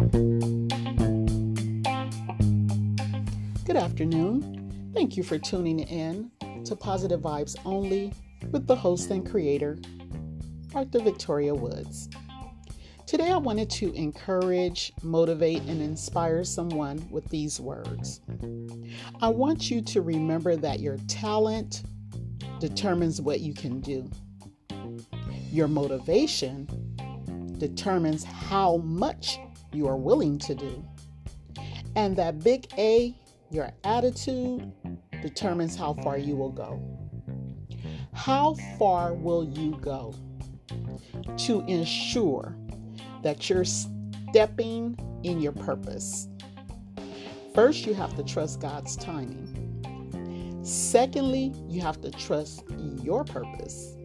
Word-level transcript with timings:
Good 0.00 0.72
afternoon. 3.76 4.92
Thank 4.94 5.18
you 5.18 5.22
for 5.22 5.36
tuning 5.36 5.80
in 5.80 6.30
to 6.64 6.74
Positive 6.74 7.20
Vibes 7.20 7.54
Only 7.66 8.14
with 8.50 8.66
the 8.66 8.74
host 8.74 9.10
and 9.10 9.30
creator, 9.30 9.78
Author 10.74 11.00
Victoria 11.00 11.54
Woods. 11.54 12.08
Today, 13.06 13.30
I 13.30 13.36
wanted 13.36 13.68
to 13.72 13.92
encourage, 13.92 14.90
motivate, 15.02 15.60
and 15.64 15.82
inspire 15.82 16.44
someone 16.44 17.06
with 17.10 17.28
these 17.28 17.60
words. 17.60 18.22
I 19.20 19.28
want 19.28 19.70
you 19.70 19.82
to 19.82 20.00
remember 20.00 20.56
that 20.56 20.80
your 20.80 20.96
talent 21.08 21.82
determines 22.58 23.20
what 23.20 23.40
you 23.40 23.52
can 23.52 23.80
do, 23.80 24.10
your 25.52 25.68
motivation 25.68 26.66
determines 27.58 28.24
how 28.24 28.78
much 28.78 29.38
you 29.72 29.86
are 29.88 29.96
willing 29.96 30.38
to 30.38 30.54
do, 30.54 30.84
and 31.96 32.16
that 32.16 32.42
big 32.42 32.66
A 32.78 33.14
your 33.50 33.70
attitude 33.84 34.72
determines 35.22 35.76
how 35.76 35.94
far 35.94 36.16
you 36.16 36.36
will 36.36 36.52
go. 36.52 36.80
How 38.12 38.54
far 38.78 39.12
will 39.12 39.44
you 39.44 39.76
go 39.80 40.14
to 41.38 41.60
ensure 41.66 42.56
that 43.22 43.48
you're 43.50 43.64
stepping 43.64 44.98
in 45.24 45.40
your 45.40 45.52
purpose? 45.52 46.28
First, 47.54 47.86
you 47.86 47.94
have 47.94 48.14
to 48.16 48.22
trust 48.22 48.60
God's 48.60 48.96
timing. 48.96 49.56
Secondly, 50.62 51.52
you 51.68 51.80
have 51.80 52.00
to 52.02 52.10
trust 52.10 52.62
your 53.02 53.24
purpose. 53.24 53.96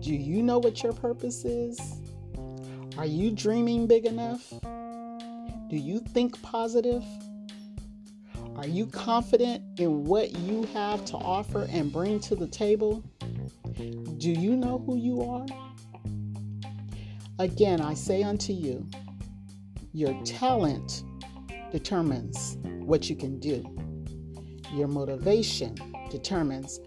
Do 0.00 0.14
you 0.14 0.42
know 0.42 0.58
what 0.58 0.82
your 0.82 0.92
purpose 0.92 1.44
is? 1.44 1.97
Are 2.98 3.06
you 3.06 3.30
dreaming 3.30 3.86
big 3.86 4.06
enough? 4.06 4.52
Do 4.60 5.76
you 5.76 6.00
think 6.00 6.42
positive? 6.42 7.04
Are 8.56 8.66
you 8.66 8.86
confident 8.86 9.62
in 9.78 10.02
what 10.02 10.36
you 10.36 10.64
have 10.74 11.04
to 11.04 11.16
offer 11.16 11.68
and 11.70 11.92
bring 11.92 12.18
to 12.18 12.34
the 12.34 12.48
table? 12.48 13.04
Do 13.76 14.32
you 14.32 14.56
know 14.56 14.82
who 14.84 14.96
you 14.96 15.22
are? 15.22 15.46
Again, 17.38 17.80
I 17.80 17.94
say 17.94 18.24
unto 18.24 18.52
you, 18.52 18.84
your 19.92 20.20
talent 20.24 21.04
determines 21.70 22.56
what 22.80 23.08
you 23.08 23.14
can 23.14 23.38
do. 23.38 23.64
Your 24.74 24.88
motivation 24.88 25.76
determines 26.10 26.80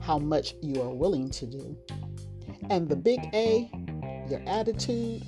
how 0.00 0.18
much 0.18 0.54
you 0.62 0.80
are 0.80 0.94
willing 0.94 1.28
to 1.30 1.44
do. 1.44 1.76
And 2.70 2.88
the 2.88 2.94
big 2.94 3.18
A, 3.34 3.68
your 4.30 4.44
attitude, 4.46 5.24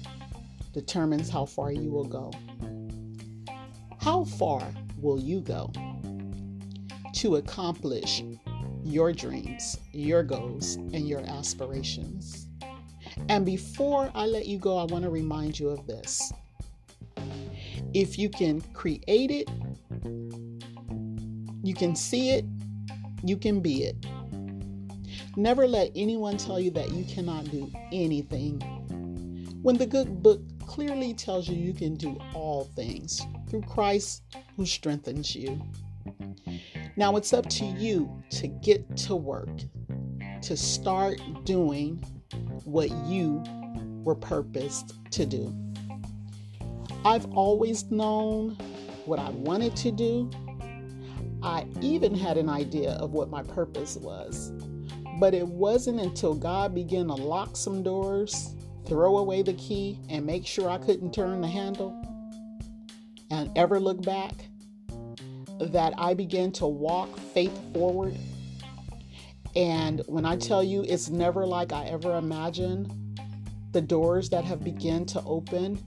determines 0.80 1.28
how 1.28 1.44
far 1.44 1.72
you 1.72 1.90
will 1.90 2.04
go. 2.04 2.32
How 4.00 4.24
far 4.24 4.62
will 5.00 5.20
you 5.20 5.40
go? 5.40 5.72
to 7.18 7.34
accomplish 7.34 8.22
your 8.84 9.12
dreams, 9.12 9.76
your 9.92 10.22
goals, 10.22 10.76
and 10.76 11.08
your 11.08 11.20
aspirations. 11.20 12.46
And 13.28 13.44
before 13.44 14.08
I 14.14 14.26
let 14.26 14.46
you 14.46 14.56
go, 14.56 14.78
I 14.78 14.84
want 14.84 15.02
to 15.02 15.10
remind 15.10 15.58
you 15.58 15.68
of 15.68 15.84
this. 15.88 16.32
If 17.92 18.18
you 18.18 18.28
can 18.28 18.60
create 18.72 19.32
it, 19.32 19.50
you 21.64 21.74
can 21.74 21.96
see 21.96 22.30
it, 22.30 22.44
you 23.24 23.36
can 23.36 23.60
be 23.60 23.82
it. 23.82 23.96
Never 25.36 25.66
let 25.66 25.90
anyone 25.96 26.36
tell 26.36 26.60
you 26.60 26.70
that 26.72 26.92
you 26.92 27.04
cannot 27.04 27.50
do 27.50 27.68
anything. 27.90 28.60
When 29.62 29.76
the 29.76 29.86
good 29.86 30.22
book 30.22 30.40
clearly 30.68 31.14
tells 31.14 31.48
you 31.48 31.56
you 31.56 31.72
can 31.72 31.94
do 31.94 32.16
all 32.34 32.64
things 32.76 33.26
through 33.48 33.62
Christ 33.62 34.22
who 34.56 34.66
strengthens 34.66 35.34
you. 35.34 35.60
Now 36.96 37.16
it's 37.16 37.32
up 37.32 37.48
to 37.48 37.64
you 37.64 38.22
to 38.30 38.46
get 38.46 38.96
to 38.98 39.16
work, 39.16 39.48
to 40.42 40.56
start 40.56 41.18
doing 41.44 41.96
what 42.64 42.90
you 43.06 43.42
were 44.04 44.14
purposed 44.14 44.94
to 45.12 45.24
do. 45.24 45.54
I've 47.04 47.26
always 47.32 47.90
known 47.90 48.56
what 49.06 49.18
I 49.18 49.30
wanted 49.30 49.74
to 49.76 49.90
do. 49.90 50.30
I 51.42 51.66
even 51.80 52.14
had 52.14 52.36
an 52.36 52.50
idea 52.50 52.90
of 52.92 53.12
what 53.12 53.30
my 53.30 53.42
purpose 53.42 53.96
was. 53.96 54.52
But 55.18 55.34
it 55.34 55.46
wasn't 55.46 56.00
until 56.00 56.34
God 56.34 56.74
began 56.74 57.06
to 57.08 57.14
lock 57.14 57.56
some 57.56 57.82
doors, 57.82 58.54
throw 58.88 59.18
away 59.18 59.42
the 59.42 59.54
key, 59.54 59.98
and 60.08 60.24
make 60.24 60.46
sure 60.46 60.68
I 60.68 60.78
couldn't 60.78 61.12
turn 61.12 61.40
the 61.40 61.48
handle 61.48 61.94
and 63.30 63.50
ever 63.56 63.78
look 63.78 64.02
back 64.02 64.32
that 65.60 65.92
I 65.98 66.14
began 66.14 66.50
to 66.52 66.66
walk 66.66 67.18
faith 67.34 67.58
forward. 67.74 68.16
And 69.54 70.02
when 70.06 70.24
I 70.24 70.36
tell 70.36 70.62
you 70.62 70.84
it's 70.88 71.08
never 71.08 71.46
like 71.46 71.72
I 71.72 71.84
ever 71.86 72.16
imagined, 72.16 72.92
the 73.72 73.80
doors 73.80 74.30
that 74.30 74.44
have 74.44 74.64
begun 74.64 75.04
to 75.06 75.22
open, 75.24 75.78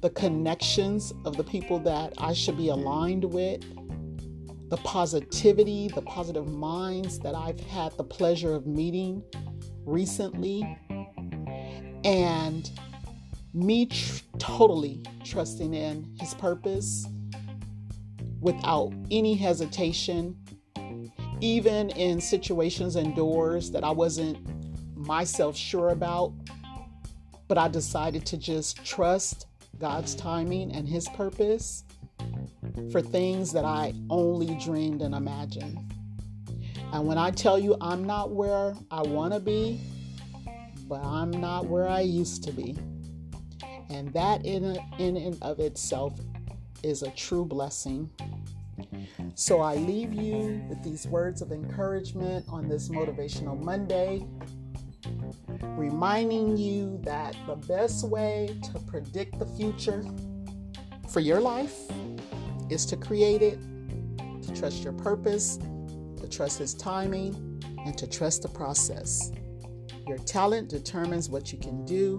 the 0.00 0.10
connections 0.10 1.12
of 1.24 1.36
the 1.36 1.44
people 1.44 1.78
that 1.80 2.12
I 2.18 2.32
should 2.32 2.56
be 2.56 2.68
aligned 2.68 3.24
with, 3.24 3.62
the 4.68 4.76
positivity, 4.78 5.88
the 5.88 6.02
positive 6.02 6.46
minds 6.46 7.18
that 7.20 7.34
I've 7.34 7.60
had 7.60 7.96
the 7.96 8.04
pleasure 8.04 8.54
of 8.54 8.66
meeting 8.66 9.22
recently, 9.84 10.78
and 12.06 12.70
me 13.52 13.86
tr- 13.86 14.22
totally 14.38 15.02
trusting 15.24 15.74
in 15.74 16.08
His 16.20 16.34
purpose 16.34 17.06
without 18.40 18.92
any 19.10 19.34
hesitation, 19.34 20.36
even 21.40 21.90
in 21.90 22.20
situations 22.20 22.94
and 22.94 23.16
doors 23.16 23.72
that 23.72 23.82
I 23.82 23.90
wasn't 23.90 24.38
myself 24.96 25.56
sure 25.56 25.88
about. 25.88 26.32
But 27.48 27.58
I 27.58 27.66
decided 27.66 28.24
to 28.26 28.36
just 28.36 28.84
trust 28.84 29.46
God's 29.78 30.14
timing 30.14 30.72
and 30.72 30.88
His 30.88 31.08
purpose 31.08 31.82
for 32.92 33.02
things 33.02 33.52
that 33.52 33.64
I 33.64 33.94
only 34.10 34.54
dreamed 34.64 35.02
and 35.02 35.12
imagined. 35.12 35.92
And 36.92 37.04
when 37.04 37.18
I 37.18 37.32
tell 37.32 37.58
you 37.58 37.76
I'm 37.80 38.04
not 38.04 38.30
where 38.30 38.74
I 38.92 39.02
want 39.02 39.34
to 39.34 39.40
be, 39.40 39.80
but 40.88 41.04
I'm 41.04 41.30
not 41.30 41.66
where 41.66 41.88
I 41.88 42.00
used 42.00 42.44
to 42.44 42.52
be. 42.52 42.76
And 43.90 44.12
that 44.12 44.44
in, 44.44 44.76
in 44.98 45.16
and 45.16 45.42
of 45.42 45.60
itself 45.60 46.18
is 46.82 47.02
a 47.02 47.10
true 47.10 47.44
blessing. 47.44 48.10
So 49.34 49.60
I 49.60 49.76
leave 49.76 50.12
you 50.12 50.62
with 50.68 50.82
these 50.82 51.06
words 51.06 51.42
of 51.42 51.52
encouragement 51.52 52.46
on 52.48 52.68
this 52.68 52.88
Motivational 52.88 53.58
Monday, 53.58 54.26
reminding 55.62 56.56
you 56.56 56.98
that 57.02 57.36
the 57.46 57.56
best 57.56 58.06
way 58.08 58.58
to 58.72 58.78
predict 58.80 59.38
the 59.38 59.46
future 59.46 60.04
for 61.08 61.20
your 61.20 61.40
life 61.40 61.78
is 62.70 62.84
to 62.86 62.96
create 62.96 63.42
it, 63.42 63.58
to 64.42 64.54
trust 64.54 64.82
your 64.82 64.92
purpose, 64.94 65.58
to 66.20 66.28
trust 66.28 66.58
His 66.58 66.74
timing, 66.74 67.62
and 67.84 67.96
to 67.96 68.06
trust 68.06 68.42
the 68.42 68.48
process. 68.48 69.30
Your 70.06 70.18
talent 70.18 70.68
determines 70.68 71.28
what 71.28 71.52
you 71.52 71.58
can 71.58 71.84
do. 71.84 72.18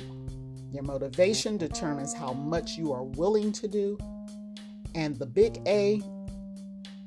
Your 0.71 0.83
motivation 0.83 1.57
determines 1.57 2.13
how 2.13 2.33
much 2.33 2.71
you 2.71 2.91
are 2.91 3.03
willing 3.03 3.51
to 3.53 3.67
do. 3.67 3.97
And 4.93 5.15
the 5.17 5.25
big 5.25 5.61
A, 5.67 6.01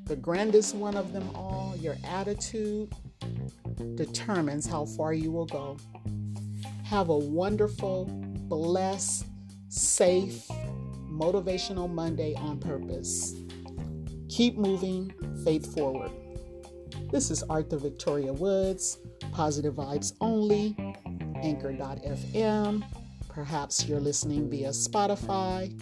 the 0.05 0.17
grandest 0.17 0.75
one 0.75 0.97
of 0.97 1.13
them 1.13 1.29
all, 1.35 1.77
your 1.79 1.97
attitude, 2.05 2.93
determines 3.95 4.67
how 4.67 4.87
far 4.87 5.13
you 5.13 5.31
will 5.31 5.47
go. 5.47 5.77
Have 6.85 7.11
a 7.11 7.17
wonderful, 7.17 8.07
blessed, 8.49 9.27
safe, 9.69 10.47
motivational 11.11 11.93
Monday 11.93 12.35
on 12.37 12.59
purpose. 12.59 13.35
Keep 14.31 14.57
moving, 14.57 15.13
faith 15.45 15.75
forward. 15.75 16.11
This 17.13 17.33
is 17.33 17.43
Author 17.49 17.77
Victoria 17.77 18.33
Woods, 18.33 18.99
Positive 19.33 19.75
Vibes 19.75 20.13
Only, 20.21 20.77
Anchor.fm. 21.43 22.85
Perhaps 23.29 23.87
you're 23.87 23.99
listening 23.99 24.49
via 24.49 24.69
Spotify, 24.69 25.77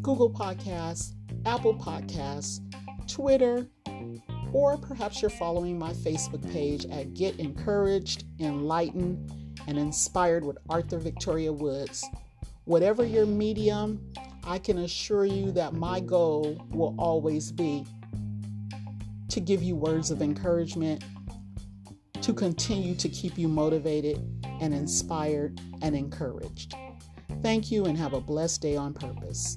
Google 0.00 0.30
Podcasts, 0.30 1.12
Apple 1.44 1.74
Podcasts, 1.74 2.60
Twitter, 3.06 3.66
or 4.54 4.78
perhaps 4.78 5.20
you're 5.20 5.30
following 5.30 5.78
my 5.78 5.92
Facebook 5.92 6.50
page 6.50 6.86
at 6.86 7.12
Get 7.12 7.38
Encouraged, 7.38 8.24
Enlightened, 8.40 9.58
and 9.66 9.78
Inspired 9.78 10.46
with 10.46 10.56
Author 10.70 10.96
Victoria 10.96 11.52
Woods. 11.52 12.02
Whatever 12.64 13.04
your 13.04 13.26
medium, 13.26 14.00
I 14.44 14.58
can 14.58 14.78
assure 14.78 15.26
you 15.26 15.52
that 15.52 15.74
my 15.74 16.00
goal 16.00 16.64
will 16.70 16.94
always 16.98 17.52
be 17.52 17.84
to 19.32 19.40
give 19.40 19.62
you 19.62 19.74
words 19.74 20.10
of 20.10 20.20
encouragement, 20.20 21.02
to 22.20 22.34
continue 22.34 22.94
to 22.94 23.08
keep 23.08 23.38
you 23.38 23.48
motivated 23.48 24.18
and 24.60 24.74
inspired 24.74 25.58
and 25.80 25.96
encouraged. 25.96 26.74
Thank 27.42 27.70
you 27.70 27.86
and 27.86 27.96
have 27.96 28.12
a 28.12 28.20
blessed 28.20 28.60
day 28.60 28.76
on 28.76 28.92
purpose. 28.92 29.56